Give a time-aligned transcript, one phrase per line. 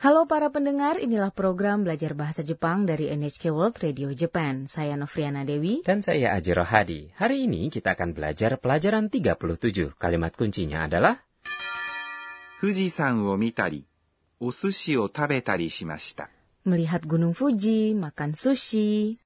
[0.00, 4.64] Halo para pendengar, inilah program belajar bahasa Jepang dari NHK World Radio Japan.
[4.64, 5.84] Saya Novriana Dewi.
[5.84, 7.12] Dan saya Aji Rohadi.
[7.20, 9.92] Hari ini kita akan belajar pelajaran 37.
[10.00, 11.20] Kalimat kuncinya adalah...
[12.64, 13.84] Fujisan wo mitari,
[14.40, 14.96] o sushi.
[16.64, 19.20] Melihat Gunung Fuji, makan sushi.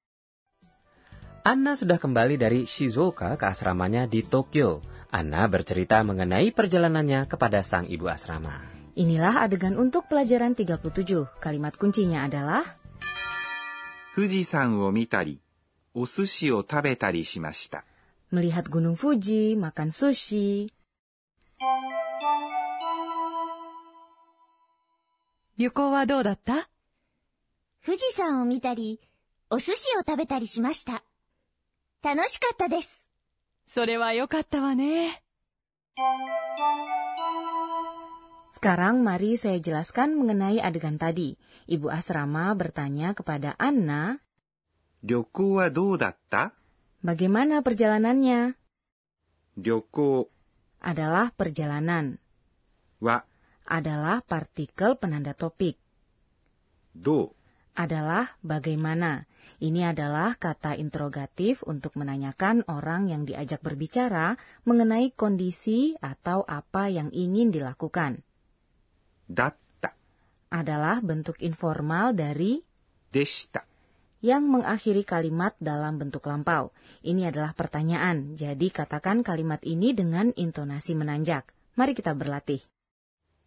[1.46, 4.82] Anna sudah kembali dari Shizuoka ke asramanya di Tokyo.
[5.14, 8.73] Anna bercerita mengenai perjalanannya kepada sang ibu asrama.
[8.94, 11.26] Inilah adegan untuk pelajaran 37.
[11.42, 12.62] Kalimat kuncinya adalah
[14.14, 15.40] 富士山を見たり、
[15.94, 17.84] お寿司を食べたりしました。
[18.30, 20.70] melihat Gunung Fuji, makan sushi.
[25.56, 26.68] 旅行はどうだった
[27.84, 29.00] 富士山を見たり、
[29.50, 31.02] お寿司を食べたりしました。
[32.02, 33.02] 楽しかったです。
[33.68, 35.22] それは良かったわね。
[38.54, 41.34] Sekarang mari saya jelaskan mengenai adegan tadi.
[41.66, 44.22] Ibu asrama bertanya kepada Anna,
[45.02, 46.54] Ryoku wa dou datta?
[47.02, 48.54] Bagaimana perjalanannya?
[49.58, 50.30] Ryoku
[50.78, 52.22] adalah perjalanan.
[53.02, 53.26] Wa
[53.66, 55.74] adalah partikel penanda topik.
[56.94, 57.34] Do
[57.74, 59.26] adalah bagaimana.
[59.60, 67.10] Ini adalah kata interrogatif untuk menanyakan orang yang diajak berbicara mengenai kondisi atau apa yang
[67.10, 68.22] ingin dilakukan
[69.24, 69.92] datta
[70.52, 72.62] adalah bentuk informal dari
[73.10, 73.64] deshita
[74.24, 76.72] yang mengakhiri kalimat dalam bentuk lampau.
[77.04, 81.52] Ini adalah pertanyaan, jadi katakan kalimat ini dengan intonasi menanjak.
[81.76, 82.64] Mari kita berlatih.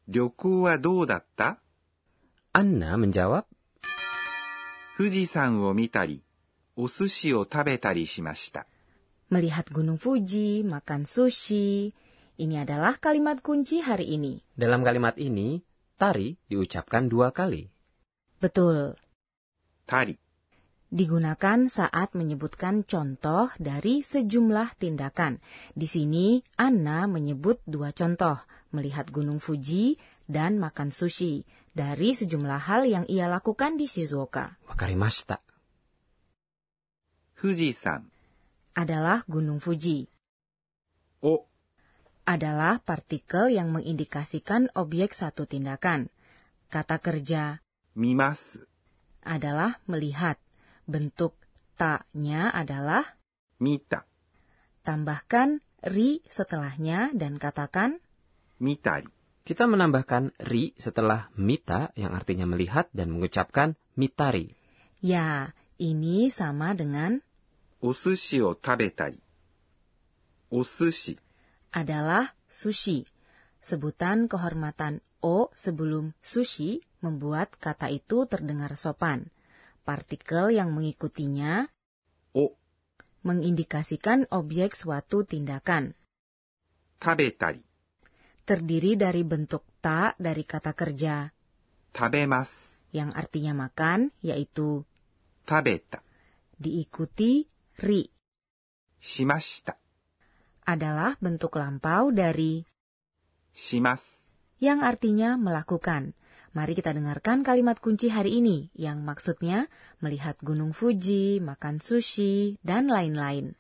[0.06, 1.58] Ryoku wa dou datta?
[2.54, 3.50] Anna menjawab.
[5.02, 6.22] Fujisan wo mitari,
[6.78, 8.66] o sushi wo tabetari shimashita.
[9.34, 11.92] Melihat gunung Fuji, makan sushi,
[12.38, 14.38] ini adalah kalimat kunci hari ini.
[14.54, 15.58] Dalam kalimat ini,
[15.98, 17.66] tari diucapkan dua kali.
[18.38, 18.94] Betul.
[19.90, 20.14] Tari.
[20.88, 25.42] Digunakan saat menyebutkan contoh dari sejumlah tindakan.
[25.74, 28.38] Di sini, Anna menyebut dua contoh,
[28.70, 29.98] melihat Gunung Fuji
[30.30, 31.42] dan makan sushi,
[31.74, 34.62] dari sejumlah hal yang ia lakukan di Shizuoka.
[34.70, 35.42] Wakarimashita.
[37.34, 38.06] Fuji-san
[38.78, 40.06] adalah Gunung Fuji.
[41.26, 41.50] O
[42.28, 46.12] adalah partikel yang mengindikasikan objek satu tindakan.
[46.68, 47.64] Kata kerja
[47.96, 48.60] mimas
[49.24, 50.36] adalah melihat.
[50.88, 51.36] Bentuk
[51.80, 53.04] ta-nya adalah
[53.60, 54.08] mita.
[54.84, 58.00] Tambahkan ri setelahnya dan katakan
[58.60, 59.12] mitari.
[59.44, 64.52] Kita menambahkan ri setelah mita yang artinya melihat dan mengucapkan mitari.
[65.00, 67.24] Ya, ini sama dengan
[67.80, 69.20] o sushi o tabetari.
[70.52, 70.64] O
[71.78, 73.06] adalah sushi.
[73.62, 79.30] Sebutan kehormatan o sebelum sushi membuat kata itu terdengar sopan.
[79.86, 81.70] Partikel yang mengikutinya
[82.34, 82.58] o.
[83.22, 85.94] mengindikasikan objek suatu tindakan.
[86.98, 87.68] Tabetari
[88.48, 91.28] terdiri dari bentuk ta dari kata kerja.
[91.92, 92.80] Tabemas.
[92.96, 94.88] Yang artinya makan yaitu
[95.44, 96.00] tabeta.
[96.56, 97.44] diikuti
[97.84, 98.08] ri.
[98.98, 99.87] Shimashita
[100.68, 102.68] adalah bentuk lampau dari
[103.56, 104.28] shimas
[104.60, 106.12] yang artinya melakukan.
[106.52, 109.70] Mari kita dengarkan kalimat kunci hari ini yang maksudnya
[110.02, 113.54] melihat Gunung Fuji, makan sushi, dan lain-lain.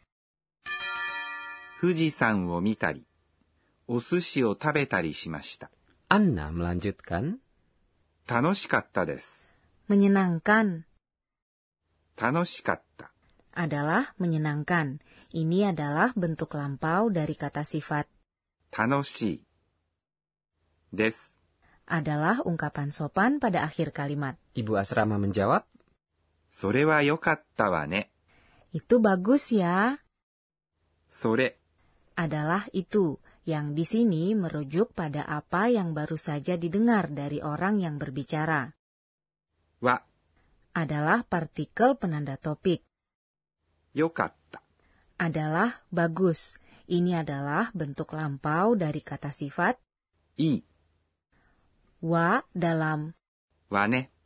[1.77, 3.05] Fujisan wo mitari,
[3.85, 5.69] o sushi wo tabetari shimashita.
[6.09, 7.37] Anna melanjutkan,
[8.27, 9.47] Tanoshikatta desu.
[9.87, 10.83] Menyenangkan.
[12.17, 13.16] Tanoshikatta
[13.57, 15.01] adalah menyenangkan.
[15.33, 18.05] Ini adalah bentuk lampau dari kata sifat.
[18.69, 19.41] Tanoshi
[20.93, 21.17] des
[21.87, 24.35] adalah ungkapan sopan pada akhir kalimat.
[24.55, 25.63] Ibu asrama menjawab,
[26.51, 28.11] Sore wa yokatta wa ne.
[28.75, 29.95] Itu bagus ya.
[31.07, 31.63] Sore
[32.17, 37.95] adalah itu, yang di sini merujuk pada apa yang baru saja didengar dari orang yang
[37.95, 38.75] berbicara.
[39.79, 39.95] Wa
[40.75, 42.83] adalah partikel penanda topik
[43.93, 44.63] yokatta
[45.17, 46.61] adalah bagus.
[46.87, 49.75] Ini adalah bentuk lampau dari kata sifat
[50.39, 50.63] i.
[51.99, 53.11] Wa dalam
[53.67, 54.17] wane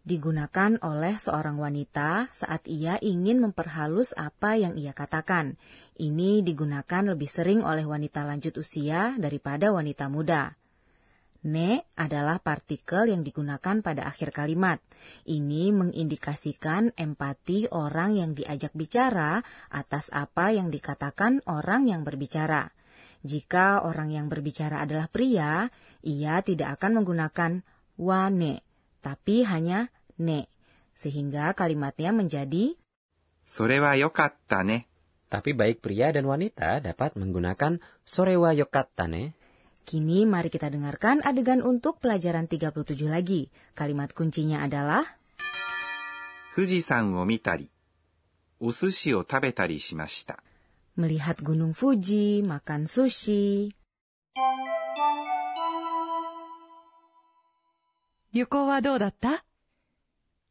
[0.00, 5.56] digunakan oleh seorang wanita saat ia ingin memperhalus apa yang ia katakan.
[5.96, 10.59] Ini digunakan lebih sering oleh wanita lanjut usia daripada wanita muda.
[11.40, 14.76] Ne adalah partikel yang digunakan pada akhir kalimat.
[15.24, 19.40] Ini mengindikasikan empati orang yang diajak bicara
[19.72, 22.68] atas apa yang dikatakan orang yang berbicara.
[23.24, 25.68] Jika orang yang berbicara adalah pria,
[26.04, 27.52] ia tidak akan menggunakan
[27.96, 28.64] wane,
[29.00, 29.88] tapi hanya
[30.20, 30.48] ne,
[30.92, 32.76] sehingga kalimatnya menjadi
[33.48, 34.88] sore wa yokatta ne.
[35.30, 39.39] Tapi baik pria dan wanita dapat menggunakan sore wa yokatta ne
[39.85, 43.53] Kini mari kita dengarkan adegan untuk pelajaran 37 lagi.
[43.77, 45.05] Kalimat kuncinya adalah
[46.55, 47.69] 富士山を見たり、
[48.59, 50.39] お寿司を食べたりしました。
[50.97, 53.75] melihat gunung Fuji, makan sushi.
[58.33, 59.45] 旅行はどうだった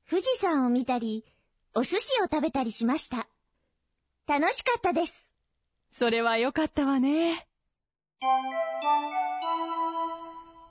[0.09, 1.25] 富士山を見たり、
[1.75, 3.27] お寿司を食べたりしました。
[4.27, 5.27] 楽しかったです。
[5.99, 7.47] それはよかったわね。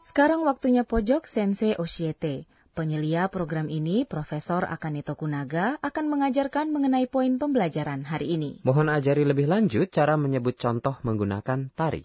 [0.04, 2.44] sekarang waktunya pojok Sensei Oshiete.
[2.76, 8.60] Penyelia program ini, Profesor Akane Kunaga, akan mengajarkan mengenai poin pembelajaran hari ini.
[8.68, 12.04] Mohon ajari lebih lanjut cara menyebut contoh menggunakan tari.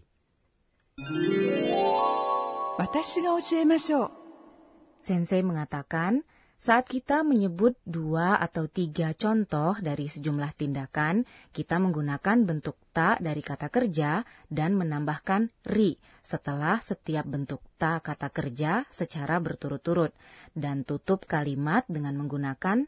[5.03, 6.23] Sensei mengatakan,
[6.63, 13.43] saat kita menyebut dua atau tiga contoh dari sejumlah tindakan, kita menggunakan bentuk ta dari
[13.43, 20.15] kata kerja dan menambahkan ri setelah setiap bentuk ta kata kerja secara berturut-turut
[20.55, 22.87] dan tutup kalimat dengan menggunakan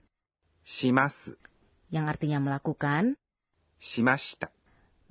[0.63, 1.35] shimasu
[1.91, 3.19] yang artinya melakukan
[3.75, 4.55] shimashita.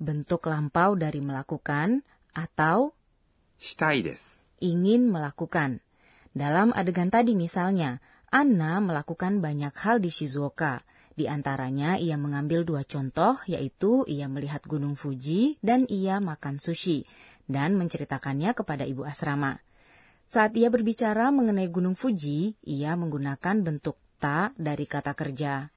[0.01, 2.01] Bentuk lampau dari melakukan
[2.33, 2.97] atau
[3.61, 4.01] shitai
[4.57, 5.85] ingin melakukan.
[6.33, 8.01] Dalam adegan tadi misalnya,
[8.35, 10.83] Anna melakukan banyak hal di Shizuoka.
[11.15, 17.07] Di antaranya ia mengambil dua contoh, yaitu ia melihat Gunung Fuji dan ia makan sushi,
[17.47, 19.63] dan menceritakannya kepada ibu asrama.
[20.27, 25.71] Saat ia berbicara mengenai Gunung Fuji, ia menggunakan bentuk ta dari kata kerja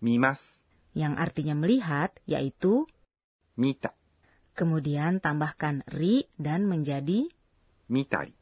[0.00, 0.64] mimas,
[0.96, 2.88] yang artinya melihat, yaitu
[3.52, 3.92] mita.
[4.56, 7.28] Kemudian tambahkan ri dan menjadi
[7.92, 8.37] mitari.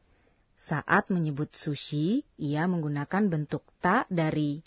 [0.57, 4.65] Saat menyebut sushi, ia menggunakan bentuk ta dari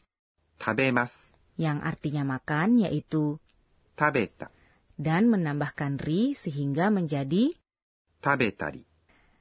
[0.55, 3.43] tabemas yang artinya makan yaitu
[3.99, 4.55] tabeta
[4.95, 7.51] dan menambahkan ri sehingga menjadi
[8.23, 8.87] tabetari.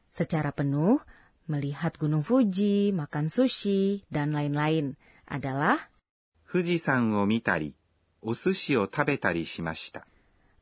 [0.10, 0.98] Secara penuh,
[1.46, 4.98] melihat Gunung Fuji, makan sushi, dan lain-lain
[5.30, 5.78] adalah
[6.50, 7.78] Fujisan o mitari,
[8.26, 10.09] o sushi o tabetari shimashita.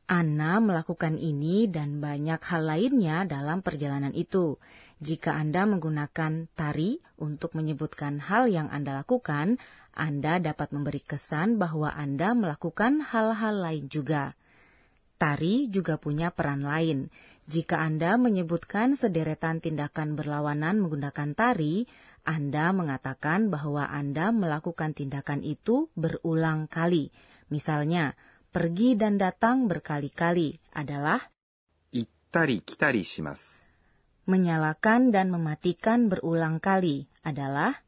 [0.08, 4.56] Anna melakukan ini dan banyak hal lainnya dalam perjalanan itu.
[5.04, 9.60] Jika Anda menggunakan tari untuk menyebutkan hal yang Anda lakukan,
[9.92, 14.32] Anda dapat memberi kesan bahwa Anda melakukan hal-hal lain juga.
[15.20, 17.12] Tari juga punya peran lain.
[17.52, 21.84] Jika Anda menyebutkan sederetan tindakan berlawanan menggunakan tari,
[22.24, 27.12] Anda mengatakan bahwa Anda melakukan tindakan itu berulang kali.
[27.52, 28.16] Misalnya,
[28.58, 31.22] pergi dan datang berkali-kali adalah
[31.94, 33.62] ittari kitari shimasu.
[34.26, 37.86] Menyalakan dan mematikan berulang kali adalah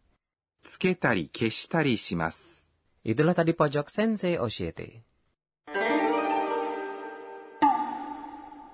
[0.61, 2.69] tsuketari keshitari shimasu.
[3.01, 5.09] Itulah tadi pojok sensei Oshiete.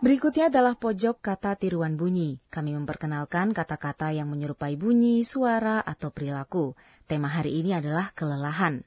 [0.03, 2.43] Berikutnya adalah pojok kata tiruan bunyi.
[2.51, 6.75] Kami memperkenalkan kata-kata yang menyerupai bunyi, suara, atau perilaku.
[7.07, 8.83] Tema hari ini adalah kelelahan.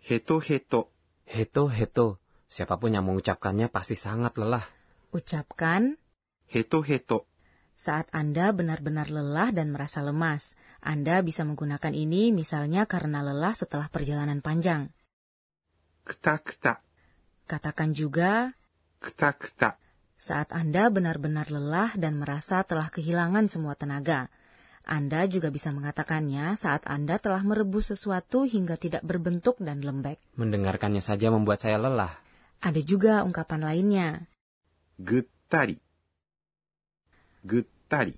[0.00, 1.01] Heto-heto
[1.32, 2.20] Heto, heto.
[2.44, 4.68] Siapa pun yang mengucapkannya pasti sangat lelah.
[5.16, 5.96] Ucapkan
[6.44, 7.24] heto, heto.
[7.72, 13.88] Saat Anda benar-benar lelah dan merasa lemas, Anda bisa menggunakan ini misalnya karena lelah setelah
[13.88, 14.92] perjalanan panjang.
[16.04, 16.84] Kta, kta.
[17.48, 18.52] Katakan juga
[19.00, 19.80] Kta, kta.
[20.20, 24.28] Saat Anda benar-benar lelah dan merasa telah kehilangan semua tenaga,
[24.82, 30.18] anda juga bisa mengatakannya saat Anda telah merebus sesuatu hingga tidak berbentuk dan lembek.
[30.34, 32.10] Mendengarkannya saja membuat saya lelah.
[32.62, 34.08] Ada juga ungkapan lainnya.
[34.98, 35.78] Getari.
[37.42, 38.14] Getari.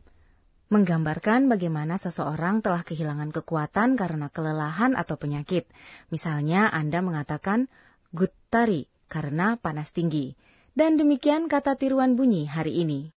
[0.73, 5.68] Menggambarkan bagaimana seseorang telah kehilangan kekuatan karena kelelahan atau penyakit.
[6.09, 7.68] Misalnya Anda mengatakan
[8.11, 10.35] getari karena panas tinggi.
[10.75, 13.14] Dan demikian kata tiruan bunyi hari ini.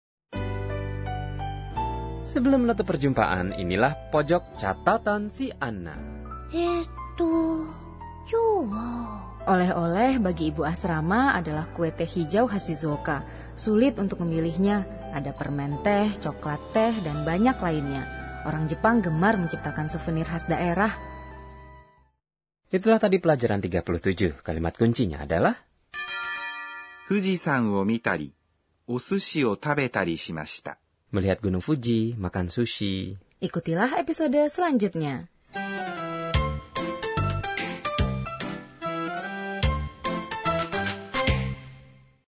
[2.28, 5.96] Sebelum menutup perjumpaan, inilah pojok catatan si Anna.
[6.52, 7.64] Itu
[8.28, 8.88] Yuwo.
[9.48, 13.24] Oleh-oleh bagi ibu asrama adalah kue teh hijau khas Shizuoka.
[13.56, 14.84] Sulit untuk memilihnya.
[15.16, 18.04] Ada permen teh, coklat teh, dan banyak lainnya.
[18.44, 20.92] Orang Jepang gemar menciptakan souvenir khas daerah.
[22.68, 24.44] Itulah tadi pelajaran 37.
[24.44, 25.56] Kalimat kuncinya adalah
[27.08, 28.28] Fujisan wo mitari,
[28.92, 33.16] o sushi wo tabetari shimashita melihat Gunung Fuji, makan sushi.
[33.38, 35.30] Ikutilah episode selanjutnya.